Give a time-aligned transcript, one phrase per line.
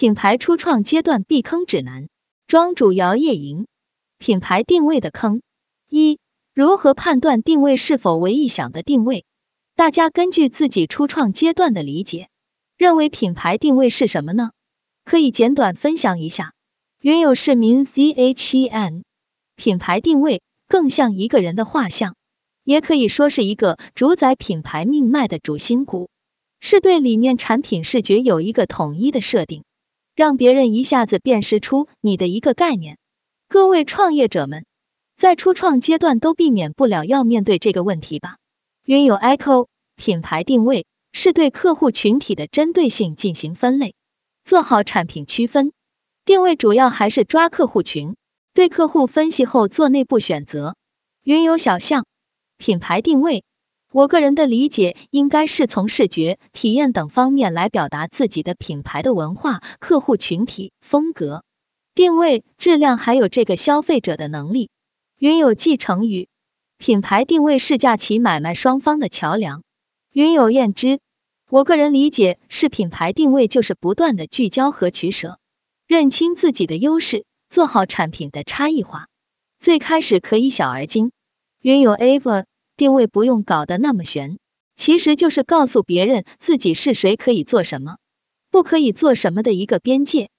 [0.00, 2.08] 品牌初创阶段避坑指南，
[2.46, 3.66] 庄主姚叶莹。
[4.18, 5.42] 品牌定位的坑
[5.88, 6.20] 一，
[6.54, 9.24] 如何判断定位是否为臆想的定位？
[9.74, 12.28] 大家根据自己初创阶段的理解，
[12.76, 14.52] 认为品牌定位是什么呢？
[15.04, 16.52] 可以简短分享一下。
[17.00, 19.02] 云有市民 C H E N，
[19.56, 22.14] 品牌定位更像一个人的画像，
[22.62, 26.08] 也可以说是一个主宰品牌命脉的主心骨，
[26.60, 29.64] 是对理念、产品视觉有一个统一的设定。
[30.18, 32.98] 让别人一下子辨识出你的一个概念。
[33.48, 34.66] 各位创业者们，
[35.16, 38.38] 在初创阶段都避免不了要面对这个问题吧？
[38.84, 43.94] 云有 Echo 品牌定位是对客户群体的针对性进行分类，
[44.42, 45.70] 做好产品区分。
[46.24, 48.16] 定位主要还是抓客户群，
[48.54, 50.74] 对客户分析后做内部选择。
[51.22, 52.06] 云有小象
[52.56, 53.44] 品牌定位。
[53.90, 61.42] 我个人的理解应该是从视觉、体验等方面来表达自己的品牌的文化、客户群体、风格、
[61.94, 64.68] 定位、质量，还有这个消费者的能力。
[65.18, 66.28] 云有继承语，
[66.76, 69.62] 品牌定位是架起买卖双方的桥梁。
[70.12, 71.00] 云有验之，
[71.48, 75.38] 我个人理解是品牌定位就是不断的聚焦和取舍，
[75.86, 79.08] 认清自己的优势，做好产品的差异化。
[79.58, 81.10] 最开始可以小而精。
[81.62, 82.44] 云有 Ava。
[82.78, 84.38] 定位不用搞得那么玄，
[84.76, 87.96] 其实就是告诉别人自己是谁，可以做什么，
[88.52, 90.30] 不可以做什么的一个边界。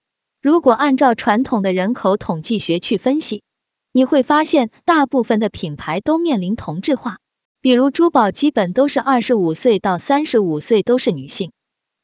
[0.41, 3.43] 如果按照传统的人口统计学去分析，
[3.91, 7.17] 你会发现大部分的品牌都面临同质化，
[7.59, 11.51] 比如珠宝基本都是二十五岁到三十五岁都是女性，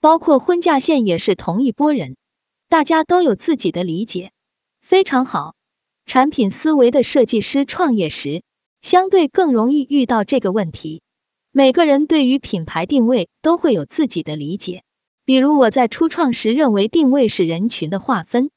[0.01, 2.17] 包括婚嫁线也是同一波人，
[2.67, 4.33] 大家都有自己的理解，
[4.81, 5.55] 非常好。
[6.05, 8.43] 产品思维的设计师创业时。
[8.85, 11.01] 相对更容易遇到这个问题。
[11.51, 14.83] 每个人对于品牌定位都会有自己的理解。
[15.25, 18.51] 比如我在初创时认为定位是人群的划分，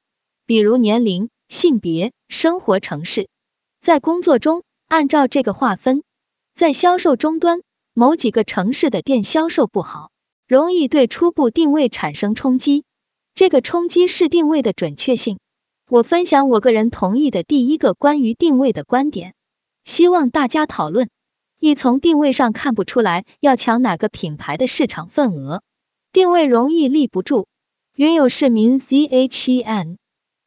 [0.44, 3.30] 比如年龄、性别、生活城市。
[3.80, 6.02] 在工作中按照这个划分，
[6.54, 7.62] 在销售终端，
[7.94, 10.10] 某几个城市的店销售不好，
[10.46, 12.84] 容易对初步定位产生冲击。
[13.34, 15.38] 这个冲击是定位的准确性。
[15.88, 19.32] 我分享我个人同意的第一个关于定位的观点。
[19.88, 21.08] 希望大家讨论。
[21.58, 25.62] 一从定位上看不出来要抢哪个品牌的市场份额，
[26.12, 27.48] 定位容易立不住。
[27.94, 29.96] 云有市民 Z H E N，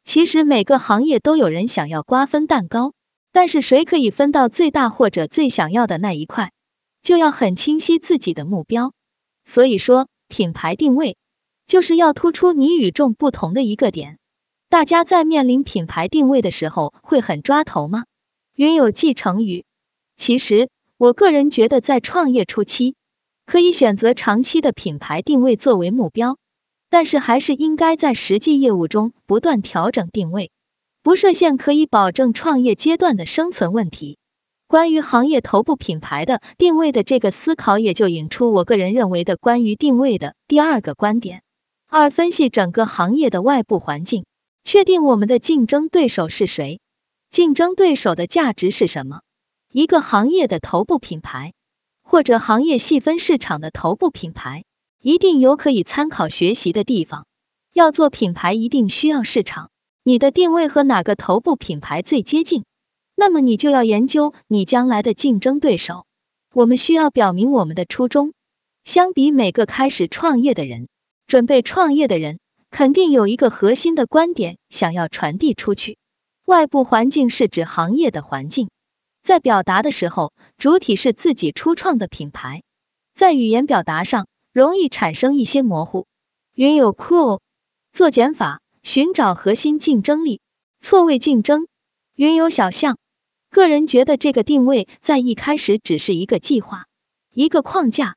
[0.04, 2.92] 其实每个行业都有人想要瓜分蛋糕，
[3.32, 6.52] 但是谁可以分到最大或者最想要的那一块，
[7.02, 8.92] 就要很清晰自己的目标。
[9.44, 11.16] 所以说，品牌定位
[11.66, 14.18] 就是要突出你与众不同的一个点。
[14.68, 18.04] 大家在面临品牌定位的时候，会很抓头吗？
[18.54, 19.64] 云有继承语，
[20.14, 20.68] 其实
[20.98, 22.94] 我个人觉得，在创业初期
[23.46, 26.36] 可以选择长期的品牌定位作为目标，
[26.90, 30.50] 但是还是应该在实际业务中不断调整定位，
[31.02, 34.18] 不设限可以保证创业阶段的生存问题。
[34.68, 41.42] 关于行业头部品牌的定位的这个思考，也就引出我个人认为的关于定位的第二个观点：
[41.88, 44.26] 二、分析整个行业的外部环境，
[44.62, 46.80] 确定我们的竞争对手是谁。
[47.32, 49.22] 竞争对手的价值是什么？
[49.72, 51.54] 一个行业的头部品牌，
[52.02, 54.66] 或者行业细分市场的头部品牌，
[55.00, 57.26] 一定有可以参考学习的地方。
[57.72, 59.70] 要做品牌，一定需要市场。
[60.02, 62.64] 你的定位和哪个头部品牌最接近？
[63.14, 66.04] 那么你就要研究你将来的竞争对手。
[66.52, 68.34] 我们需要表明我们的初衷。
[68.84, 70.86] 相比每个开始创业的人，
[71.26, 72.40] 准备创业的人，
[72.70, 75.96] 肯定有一个核心的观点想要传递出去。
[76.44, 78.68] 外部环境是指行业的环境，
[79.22, 82.64] 在表达的时候，主体是自己初创的品牌，
[83.14, 86.06] 在语言表达上容易产生一些模糊。
[86.52, 87.40] 云有 cool
[87.92, 90.40] 做减法，寻找核心竞争力，
[90.80, 91.68] 错位竞争。
[92.16, 92.98] 云有小象，
[93.48, 96.86] 个人觉得这个定位在一开始只是一个计划，
[97.32, 98.16] 一个框架，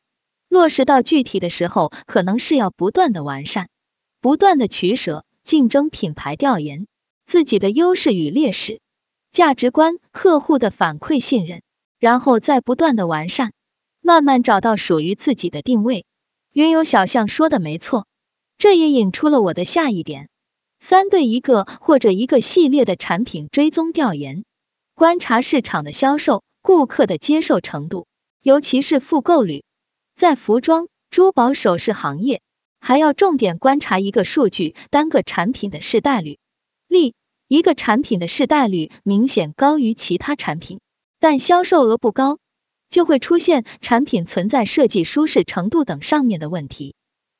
[0.49, 3.69] 落实到具体的时候，可能是要不断的完善，
[4.19, 6.87] 不断的取舍，竞争品牌调研。
[7.25, 8.79] 自己的优势与劣势、
[9.31, 11.61] 价值观、客户的反馈、信任，
[11.99, 13.51] 然后再不断的完善，
[13.99, 16.05] 慢慢找到属于自己的定位。
[16.53, 18.07] 云有小象说的没错，
[18.57, 20.29] 这也引出了我的下一点：
[20.79, 24.45] 三对一个或者一个系列的产品追踪调研，
[24.93, 28.07] 观察市场的销售、顾客的接受程度，
[28.41, 29.63] 尤其是复购率。
[30.15, 32.41] 在服装、珠宝首饰行业，
[32.79, 36.37] 还要重点观察一个数据：单个产品的试戴率。
[36.95, 37.13] 例
[37.49, 40.79] 一个产品的试代率明显高于其他产品，
[41.19, 42.39] 但销售额不高，
[42.89, 46.95] 就会出现产品存在设计舒适程度等上面的问题。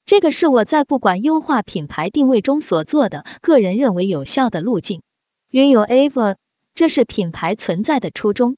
[0.05, 5.01] 这个是我在不管优化品牌定位中所做的个人认为有效的路径。
[5.49, 6.35] 云有 Ava，
[6.75, 8.57] 这是品牌存在的初衷，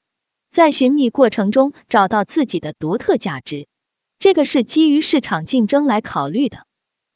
[0.50, 3.68] 在寻觅过程中找到自己的独特价值，
[4.18, 6.66] 这个是基于市场竞争来考虑的。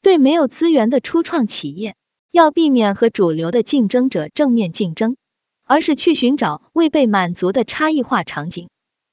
[0.01, 1.95] 对没有资源的初创企业，
[2.33, 5.17] 要避免和主流的竞争者正面竞争，
[5.65, 8.69] 而是去寻找未被满足的差异化场景。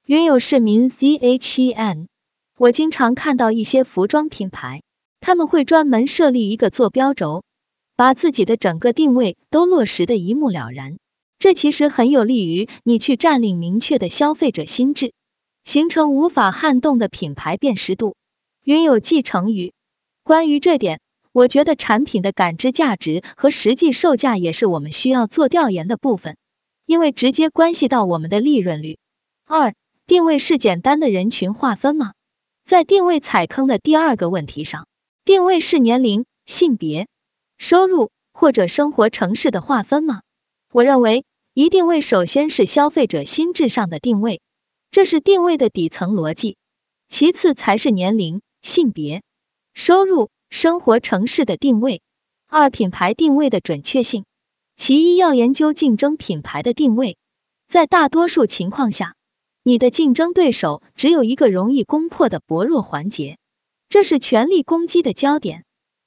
[0.07, 2.07] 云有市民 CHEN，
[2.57, 4.81] 我经常看到一些服装品牌。
[5.21, 7.45] 他们会专门设立一个坐标轴，
[7.95, 10.97] 把自己的整个定位都落实的一目了然。
[11.39, 15.13] 这其实很有利于你去占领明确的消费者心智，
[15.63, 18.17] 形成无法撼动的品牌辨识度。
[18.65, 19.75] 云有继承语，
[20.23, 21.03] 关于这点，
[21.33, 26.37] 我觉得产品的感知价值和实际售价也是我们需要做调研的部分，
[26.87, 28.99] 因为直接关系到我们的利润率。
[29.45, 29.75] 二，
[30.07, 32.15] 定位是简单的人群划分吗？
[32.65, 34.87] 在定位踩坑的第二个问题上。
[35.25, 37.07] 定位是年龄、性别、
[37.59, 40.23] 收入或者生活城市的划分吗？
[40.73, 41.25] 我认为，
[41.55, 44.41] 一定位首先是消费者心智上的定位，
[44.91, 46.57] 这是定位的底层逻辑。
[47.09, 49.23] 其次才是年龄、性别、
[49.75, 52.03] 收入、生活城市的定位。
[52.49, 54.25] 二、品牌定位的准确性。
[54.77, 57.17] 其一要研究竞争品牌的定位，
[57.69, 59.15] 在大多数情况下，
[59.63, 63.39] 你的竞争对手只有一个容易攻破的薄弱环节。
[63.89, 65.65] 这是全力攻击的焦点。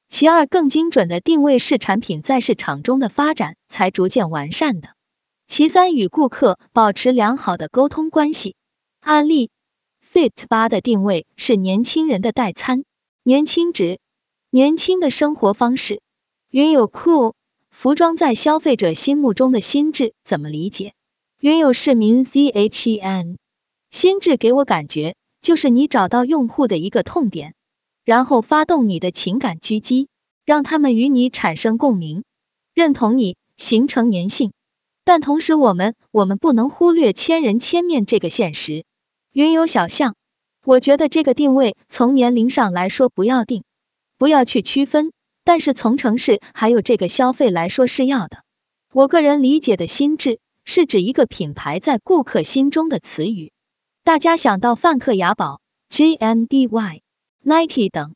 [0.09, 4.89] 其二，更精准的定位是产品在市场中的发展才逐渐完善的。
[5.47, 8.55] 其三，与顾客保持良好的沟通关系。
[8.99, 9.51] 案例
[10.11, 12.85] ，Fit 八的定位是年轻人的代餐，
[13.23, 13.99] 年轻值，
[14.55, 15.99] 年轻的生活方式。
[16.51, 17.33] 云有 Cool
[17.71, 20.93] 服装在消费者心目中的心智怎么理解？
[21.39, 23.39] 云有市民 Z H E N
[23.89, 27.55] 心智给我感觉就是你找到用户的一个痛点。
[28.05, 30.07] 然后发动你的情感狙击，
[30.45, 32.23] 让他们与你产生共鸣，
[32.75, 34.51] 认同你，形成粘性。
[35.03, 38.85] 但同时，我们我们不能忽略千人千面这个现实。
[39.31, 40.13] 云有小象，
[40.63, 43.63] 我觉得这个定位从年龄上来说不要定，
[44.23, 45.11] 不要去区分，
[45.43, 48.45] 但是从城市还有这个消费来说是要的。
[48.93, 53.51] 我个人理解的心智是指一个品牌在顾客心中的词语。
[54.05, 55.59] 大家想到范克雅宝
[55.89, 57.01] J M B Y、
[57.43, 58.13] Nike 等，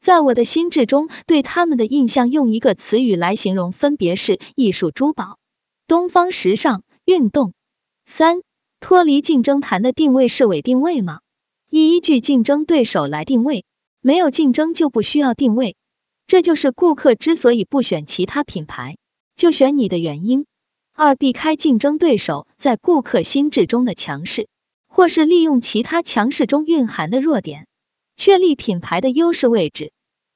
[0.00, 5.38] 在我的心智中，对他们的印象用一个词语来形容，分别是艺术、珠宝、
[5.88, 7.52] 东方时尚、运动。
[8.04, 8.42] 三，
[8.78, 11.18] 脱离竞争谈的定位是伪定位吗？
[11.68, 13.64] 一，依据竞争对手来定位，
[14.00, 15.76] 没有竞争就不需要定位，
[16.26, 18.96] 这就是顾客之所以不选其他品牌，
[19.36, 20.46] 就选你的原因。
[20.92, 24.48] 二，避开竞争对手在顾客心智中的强势，
[24.88, 27.66] 或是利用其他强势中蕴含的弱点。
[28.16, 29.92] 确立品牌的优势位置。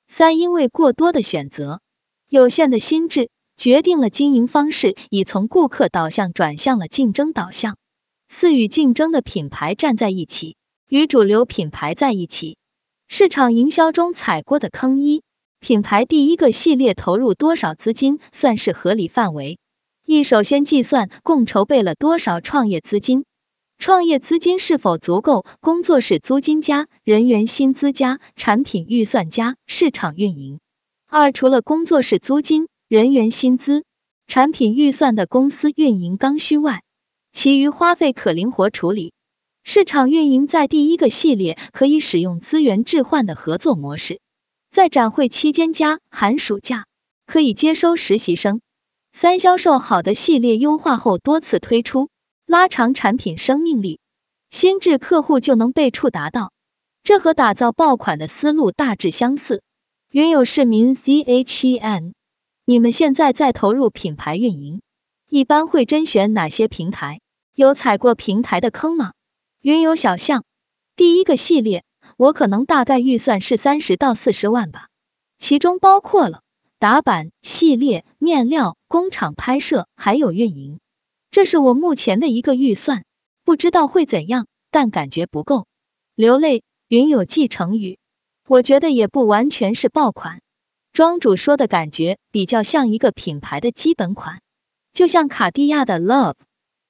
[0.06, 1.81] 三，因为过多的选择，
[2.29, 7.76] 有限的心智决定了经营方式已从顾客导向转向了竞争导向。
[8.29, 10.56] 四，与竞争的品牌站在一起，
[10.88, 12.56] 与主流品牌在一起。
[13.14, 15.23] 市场营销中踩过的坑一，
[15.61, 19.59] 品牌第一个系列投入多少资金算是合理范围？
[20.06, 23.26] 一，首先计算共筹备了多少创业资金。
[23.76, 25.44] 创业资金是否足够？
[25.61, 30.58] 工作室租金加人员薪资加产品预算加市场运营。
[31.06, 33.85] 二、除了工作室租金、人员薪资、
[34.26, 36.82] 产品预算的公司运营刚需外，
[37.31, 39.13] 其余花费可灵活处理。
[39.65, 44.21] 市场运营在第一个系列可以使用资源置换的合作模式，
[44.71, 46.87] 在展会期间加寒暑假
[47.27, 48.61] 可以接收实习生。
[49.13, 52.09] 三、销售好的系列优化后多次推出。
[52.45, 54.01] 拉长产品生命力，
[54.51, 56.53] 心智客户就能被触达到，
[57.03, 59.63] 这和打造爆款的思路大致相似。
[60.11, 62.13] 云有市民 ZHEN，
[62.67, 64.83] 你们现在在投入品牌运营，
[65.31, 67.21] 一般会甄选哪些平台？
[67.55, 69.13] 有踩过平台的坑吗？
[69.63, 70.43] 云有小象，
[70.97, 71.85] 第一个系列
[72.17, 74.89] 我可能大概预算是三十到四十万吧，
[75.39, 76.43] 其中包括了
[76.81, 80.81] 打版、系列、面料、工厂拍摄，还有运营。
[81.31, 83.05] 这是我目前的一个预算，
[83.45, 85.67] 不知道会怎样，但感觉不够。
[86.17, 88.01] 流泪，云有继承语，
[88.49, 90.41] 我觉得也不完全是爆款。
[90.93, 94.41] 庄主说的感觉比较像一个品牌的基本款，
[94.93, 96.35] 就像卡地亚的 Love、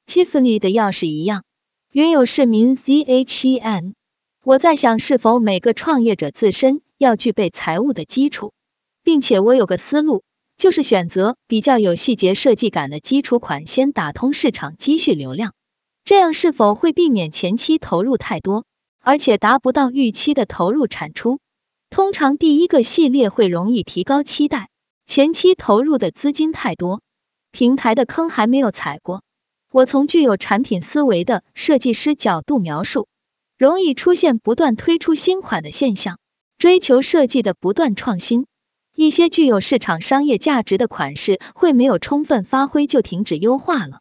[0.07, 1.45] Tiffany 的钥匙一样。
[1.93, 3.95] 云有市民 Z H E N，
[4.43, 8.55] 我在想是否每个创业者自身要具备财务的基础，
[9.03, 10.23] 并且我有个思路。
[10.57, 15.53] 就是选择比较有细节设计感的基础款，先打通市场积蓄流量，
[16.03, 18.65] 这样是否会避免前期投入太多，
[19.03, 21.41] 而且达不到预期的投入产出？
[21.91, 24.71] 通常第一个系列会容易提高期待，
[25.05, 27.03] 前期投入的资金太多，
[27.51, 29.23] 平台的坑还没有踩过。
[29.73, 33.09] 我从具有产品思维的设计师角度描述，
[33.57, 36.19] 容易出现不断推出新款的现象，
[36.59, 38.45] 追求设计的不断创新。
[38.95, 44.01] 一些具有市场商业价值的款式会没有充分发挥就停止优化了。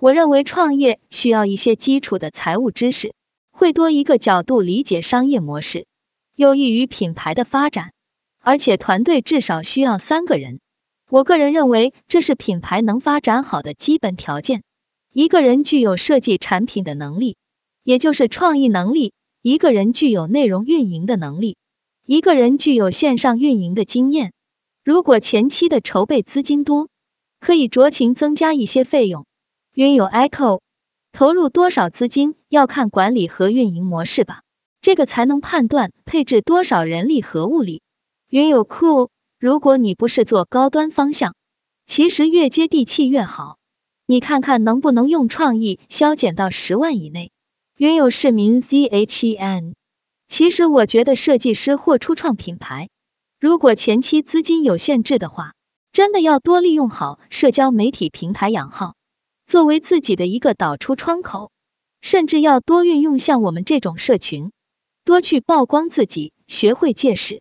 [0.00, 3.14] 我认为创业需要一些基础的财务知识，
[3.52, 5.86] 会多一个角度理解商业模式。
[6.34, 7.92] 有益于品牌的发展，
[8.40, 10.58] 而且团队至少需要三个人。
[11.08, 14.64] 我个人认为这是品牌能发展好的基本条件。
[15.14, 17.36] 一个人具有设计产品的能力，
[17.84, 21.56] 也就是创意能力；一个人具有内容运营的能力；
[22.06, 24.32] 一个人具有线上运营的经验。
[24.82, 26.88] 如果前期的筹备资金多，
[27.40, 29.26] 可以酌情增加一些费用。
[29.74, 30.60] 云有 Echo，
[31.12, 34.40] 投入多少资金要看管理和运营模式吧。
[34.80, 37.82] 这个才能判断配置多少人力和物力。
[38.28, 41.34] 云有 cool，，如果你不是做高端方向，
[41.84, 43.58] 其实越接地气越好。
[44.12, 47.32] 你看看能不能用创意削减到十万以内。
[47.78, 49.72] 云有市民 CHEN，
[50.28, 52.90] 其实我觉得设计师或初创品牌，
[53.40, 55.54] 如果前期资金有限制的话，
[55.94, 58.96] 真的要多利用好社交媒体平台养号，
[59.46, 61.50] 作为自己的一个导出窗口，
[62.02, 64.52] 甚至要多运用像我们这种社群。
[65.06, 67.40] 多去曝光自己，学会借势。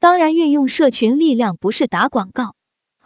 [0.00, 2.56] 当然，运用社群力量不是打广告，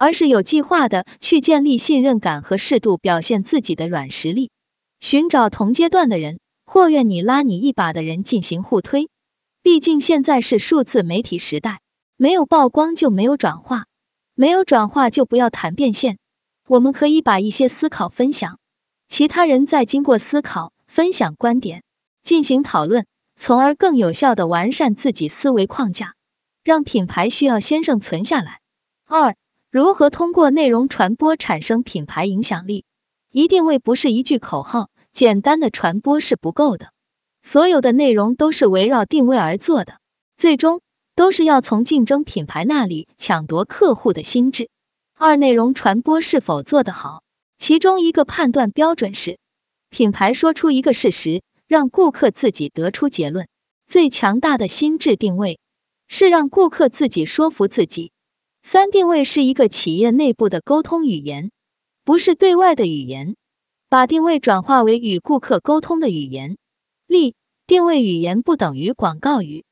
[0.02, 4.50] 而是有计划的去建立信任感和适度表现自己的软实力。
[4.98, 9.08] 寻找同阶段的人，或愿你拉你一把的人进行互推。
[9.62, 11.82] 毕竟现在是数字媒体时代，
[12.16, 13.86] 没有曝光就没有转化，
[14.34, 16.18] 没有转化就不要谈变现。
[16.66, 18.58] 我们可以把一些思考分享，
[19.06, 21.84] 其他人再经过思考、分享观点，
[22.24, 23.06] 进行讨论。
[23.36, 26.14] 从而更有效的完善自己思维框架，
[26.64, 28.58] 让品牌需要先生存下来。
[29.06, 29.36] 二、
[29.72, 32.84] 如何通过内容传播产生品牌影响力？
[33.30, 36.92] 一定位不是一句口号，简单的传播是不够的。
[37.40, 39.94] 所有的内容都是围绕定位而做的，
[40.36, 40.82] 最终
[41.14, 44.68] 都是要从竞争品牌那里抢夺客户的心智。
[45.16, 47.22] 二、内容传播是否做得好？
[47.56, 49.38] 其中一个判断标准是，
[49.88, 51.42] 品牌说出一个事实。
[51.66, 53.48] 让顾客自己得出结论。
[53.86, 55.58] 最强大的心智定位
[56.06, 58.11] 是让顾客自己说服自己。
[58.62, 61.50] 三定位是一个企业内部的沟通语言，
[62.04, 63.36] 不是对外的语言。
[63.88, 66.56] 把定位转化为与顾客沟通的语言。
[67.06, 67.34] 例：
[67.66, 69.64] 定位语言不等于广告语。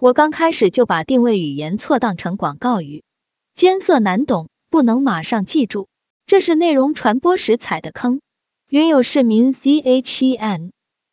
[0.00, 3.04] 我刚开始就把定位语言错当成广告语，
[3.54, 5.86] 艰涩难懂，不能马上记住，
[6.26, 8.20] 这是内容传播时踩的坑。
[8.68, 10.72] 云有市民 CHEN。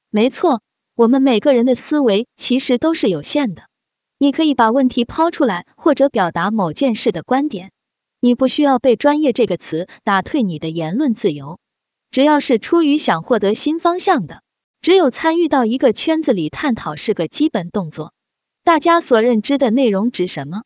[0.10, 0.62] 没错，
[0.96, 3.64] 我们每个人的思维其实都是有限的。
[4.18, 7.72] 你可以把问题抛出来，或者表达某件事的观点。
[8.22, 11.60] 你不需要被“专业”这个词打退你的言论自由。
[12.12, 14.42] 只要是出于想获得新方向的，
[14.82, 18.14] 只有参与到一个圈子里探讨是个基本动作。
[18.64, 20.64] 大家所认知的内容指什么？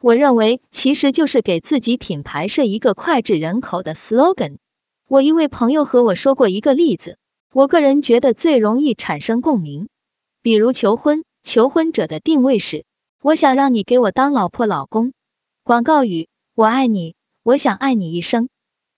[0.00, 4.58] 我认为其实就是给自己品牌设一个脍炙人口的 slogan。
[5.08, 7.18] 我一位朋友和我说过一个例子。
[7.52, 9.88] 我个人觉得最容易产生共鸣，
[10.40, 12.86] 比如求婚，求婚者的定位是
[13.22, 15.12] 我想让你给我当老婆老公，
[15.62, 17.14] 广告语我爱你，
[17.44, 18.48] 我想爱你一生。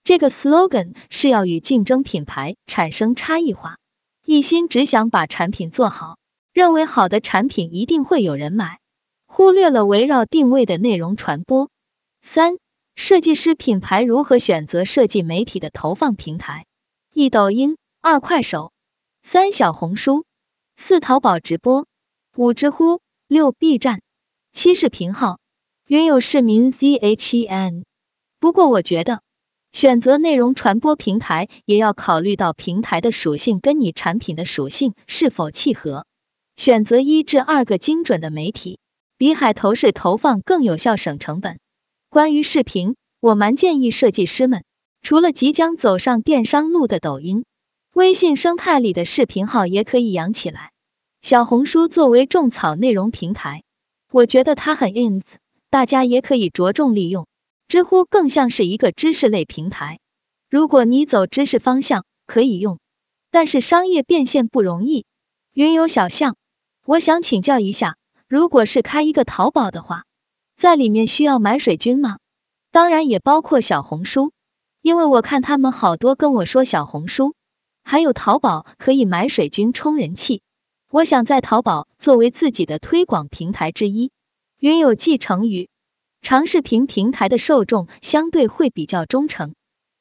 [0.03, 3.77] 这个 slogan 是要与竞争品牌产生差异化，
[4.25, 6.17] 一心只想把产品做好，
[6.55, 8.81] 认为好的产品一定会有人买，
[9.27, 11.69] 忽略了围绕定位的内容传播。
[12.23, 12.57] 三、
[12.97, 16.65] 设计师品牌如何选择设计媒体的投放平台？
[17.13, 17.77] 一抖音。
[18.01, 18.73] 二快手，
[19.23, 20.27] 三小红书，
[20.77, 21.87] 四淘宝直播，
[22.37, 24.03] 五知乎，六 B 站，
[24.55, 25.41] 七视频号。
[25.85, 27.85] 原有市民 Z H E N。
[28.39, 29.21] 不过我觉得，
[29.73, 36.07] 选择内容传播平台也要考虑到平台的属性跟你产品的属性是否契合。
[36.55, 38.79] 选择一至二个精准的媒体，
[39.19, 41.59] 比海投式投放更有效省成本。
[42.09, 44.63] 关于视频，我蛮建议设计师们，
[45.03, 47.45] 除了即将走上电商路的抖音。
[47.93, 50.71] 微信生态里的视频号也可以养起来。
[51.23, 53.64] 小红书作为种草内容平台，
[54.15, 55.25] 我觉得它很 ins，
[55.71, 57.27] 大家也可以着重利用。
[57.67, 59.99] 知乎更像是一个知识类平台，
[60.49, 62.79] 如果你走知识方向可以用，
[63.33, 65.05] 但是商业变现不容易。
[65.53, 66.37] 云游小象，
[66.87, 67.97] 我想请教一下，
[68.29, 70.05] 如果是开一个淘宝的话，
[70.55, 72.19] 在里面需要买水军吗？
[72.71, 74.31] 当然也包括小红书，
[74.81, 77.35] 因为我看他们好多跟我说小红书。
[77.83, 80.41] 还有淘宝可以买水军充人气，
[80.95, 84.13] 我想在淘宝作为自己的推广平台之一。
[84.61, 85.69] 云有继承于，
[86.23, 89.57] 长视频平台的受众相对会比较忠诚，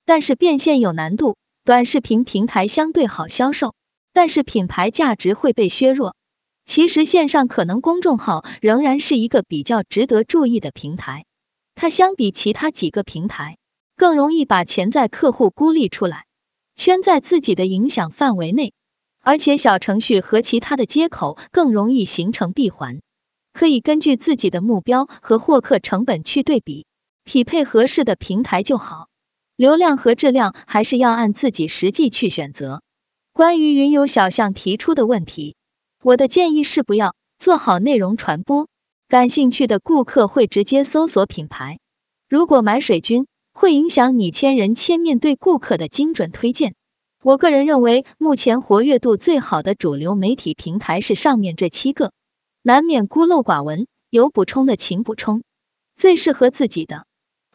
[0.06, 1.36] 但是变现有难度。
[1.66, 3.74] 短视频平台相对好销售，
[4.14, 6.16] 但是品牌价值会被削弱。
[6.64, 11.26] 其实线上可能公众号仍然是一个比较值得注意的平台，
[11.74, 13.58] 它相比其他几个平台
[13.96, 16.28] 更容易把潜在客户孤立出来，
[16.76, 18.74] 圈在自己的影响范围内，
[19.26, 23.00] 而且小程序和其他的接口更容易形成闭环，
[23.54, 26.86] 可以根据自己的目标和获客成本去对比，
[27.24, 29.08] 匹配合适的平台就好。
[29.56, 32.82] 流量和质量还是要按自己实际去选择。
[33.32, 35.56] 关于云游小象提出的问题，
[36.04, 38.68] 我的建议是不要做好内容传播。
[39.08, 41.80] 感兴趣的顾客会直接搜索品牌，
[42.28, 46.76] 如果买水军，会影响你千人千面对顾客的精准推荐。
[47.24, 52.12] 我个人认为，目前活跃度最好的主流媒体平台是上面这七个，
[52.62, 55.42] 难免孤陋寡闻，有补充的请补充。
[55.96, 57.06] 最适合自己的。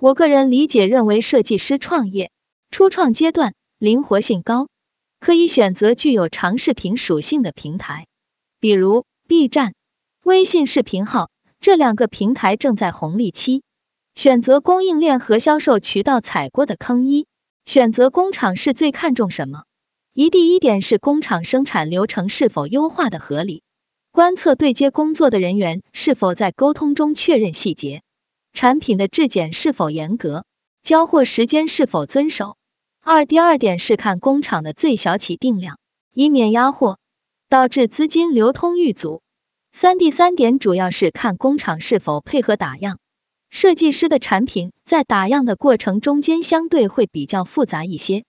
[0.00, 2.30] 我个人理解认为，设计师创业
[2.70, 4.68] 初创阶段灵活性高，
[5.20, 8.06] 可以选择具有长视频属性的平台，
[8.60, 9.74] 比如 B 站、
[10.24, 11.28] 微信视频号
[11.60, 13.62] 这两个平台正在红利期。
[14.14, 17.27] 选择供应链和销售渠道踩过的坑一，
[17.68, 19.64] 选择工厂是最看重什么？
[20.14, 23.62] 一第一点是工厂生产流程是否优化的合理，
[24.10, 28.00] 观测对接工作的人员是否在沟通中确认细节。
[28.54, 30.46] 产品的质检是否严格，
[30.82, 32.56] 交货时间是否遵守。
[33.02, 35.78] 二，第二点是看工厂的最小起定量，
[36.14, 36.98] 以免压货，
[37.50, 39.20] 导致资金流通遇阻。
[39.72, 42.98] 三，第三点主要是看工厂是否配合打样。
[43.60, 48.24] 设计师的产品在打样的过程中间相对会比较复杂一些，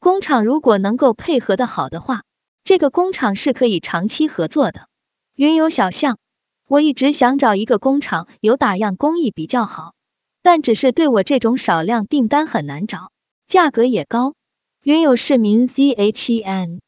[0.00, 2.24] 工厂如果能够配合的好的话，
[2.64, 4.88] 这个工厂是可以长期合作的。
[5.36, 6.18] 云游小象。
[6.66, 9.94] 我一直想找一个工厂有打样工艺比较好，
[10.42, 13.12] 但只是对我这种少量订单很难找，
[13.46, 14.34] 价格也高。
[14.82, 16.80] 云有市民 Z H E N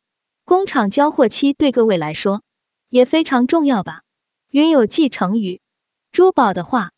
[0.44, 2.42] 工厂交货期对各位来说
[2.88, 4.02] 也非常重要吧？
[4.50, 5.61] 云有继承语，
[6.11, 6.90] 珠宝的话，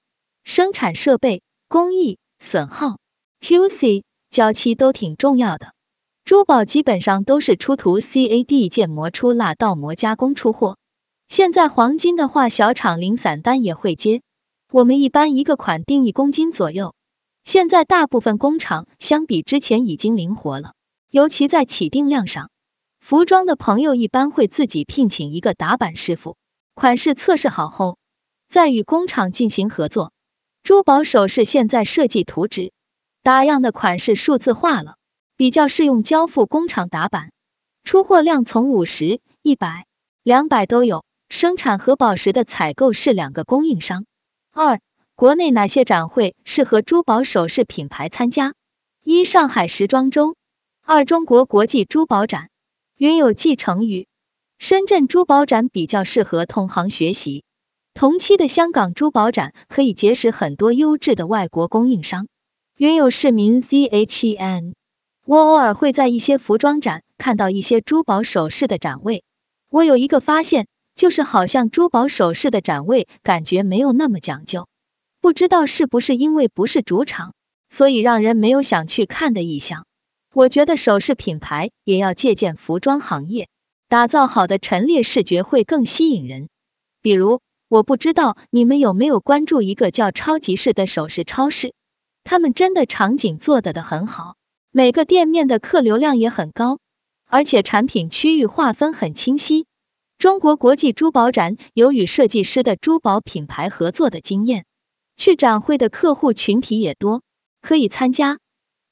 [0.56, 2.96] 生产设备、工艺、损耗、
[3.42, 5.74] Q C 交期都挺重要的。
[6.24, 10.78] 珠宝基本上都是出图 C A D 建模出蜡倒模加工出货。
[11.28, 14.22] 现在黄金的话，小厂零散单也会接。
[14.72, 16.94] 我们一般一个款定一公斤左右。
[17.42, 20.72] 现在大部分工厂相比之前已经灵活了，
[21.10, 22.48] 尤其在起定量上。
[22.98, 26.38] 服装的朋友一般会自己聘请一个打版师傅，
[26.72, 27.98] 款式测试好后，
[28.48, 30.12] 再与工厂进行合作。
[30.66, 32.72] 珠宝首饰现在设计图纸、
[33.22, 34.96] 打样的款式数字化了，
[35.36, 37.30] 比较适用交付工厂打版，
[37.84, 39.86] 出货量从五十、一百、
[40.24, 41.04] 两百都有。
[41.28, 44.06] 生产和宝石的采购是两个供应商。
[44.50, 44.80] 二、
[45.14, 48.54] 国内哪些展会适合珠宝首饰品牌参加？
[49.04, 50.34] 一、上海时装周。
[50.82, 52.50] 二、中国国际珠宝展。
[52.96, 54.08] 云有继承语。
[54.58, 57.44] 深圳珠宝展比较适合同行学习。
[57.96, 62.28] 同期的香港珠宝展可以结识很多优质的外国供应商。
[62.76, 64.74] 云有市民 C H E N。
[65.24, 69.24] 我偶尔会在一些服装展看到一些珠宝首饰的展位。
[69.70, 70.66] 我有一个发现。
[70.94, 74.66] 就是好像珠宝首饰的展位感觉没有那么讲究，
[75.20, 77.34] 不知道是不是因为不是主场，
[77.68, 79.84] 所以让人没有想去看的意向。
[80.32, 83.50] 我觉得首饰品牌也要借鉴服装行业，
[83.90, 86.48] 打造好的陈列视觉会更吸引人。
[87.02, 91.74] 比如，我不知道你们有没有关注一个叫超级市的首饰超市，
[92.22, 94.36] 他们真的场景做的的很好，
[94.70, 96.78] 每个店面的客流量也很高，
[97.26, 99.66] 而且产品区域划分很清晰。
[100.16, 104.64] 中国国际珠宝展有与设计师的珠宝品牌合作的经验，
[105.16, 107.22] 去展会的客户群体也多，
[107.60, 108.38] 可以参加。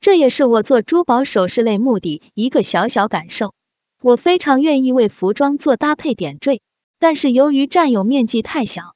[0.00, 3.54] 这也是我做珠宝首饰类目的一个小小感受。
[4.02, 6.60] 我非常愿意为服装做搭配点缀，
[6.98, 8.94] 但是由于占有面积太小，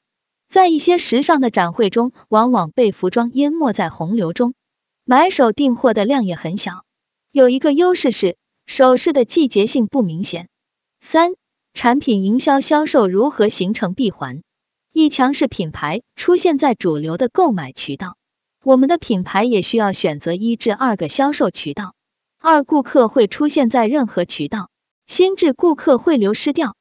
[0.49, 4.55] 在一些时尚的展会中，往往被服装淹没在洪流中，
[5.05, 6.85] 买手订货的量也很小。
[7.33, 10.49] 有一个优势是首饰的季节性不明显。
[11.01, 11.35] 三。
[11.75, 14.43] 产品营销销售如何形成闭环？
[14.93, 18.17] 一强势品牌出现在主流的购买渠道，
[18.65, 21.95] 我们的品牌也需要选择一至二个销售渠道。
[22.41, 24.71] 二顾客会出现在任何渠道，
[25.07, 26.75] 心智顾客会流失掉。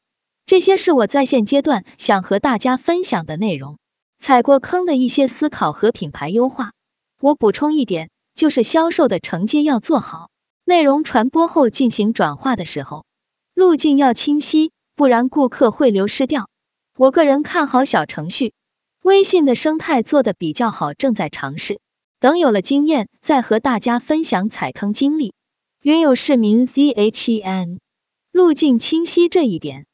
[0.47, 3.77] 这些是我在现阶段想和大家分享的内容。
[4.17, 6.71] 踩过坑的一些思考和品牌优化。
[7.19, 10.29] 我补充一点，就是销售的承接要做好，
[10.63, 13.03] 内容传播后进行转化的时候，
[13.53, 16.49] 路径要清晰，不然顾客会流失掉。
[16.95, 18.53] 我个人看好小程序，
[19.03, 21.81] 微信的生态做的比较好，正在尝试，
[22.21, 25.33] 等有了经验再和大家分享踩坑经历。
[25.81, 27.79] 云有市民 Z H E N，
[28.31, 29.85] 路径清晰这一点。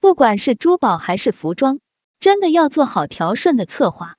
[0.00, 1.78] 不管是珠宝还是服装
[2.20, 4.16] 真的要做好调顺的策划。